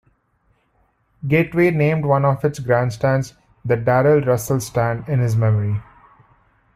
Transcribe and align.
Gateway 1.27 1.69
named 1.69 2.05
one 2.05 2.25
of 2.25 2.43
its 2.43 2.57
grandstands 2.57 3.35
"The 3.63 3.75
Darrell 3.77 4.25
Russell 4.25 4.59
Stand" 4.59 5.07
in 5.07 5.19
his 5.19 5.35
memory. 5.35 5.79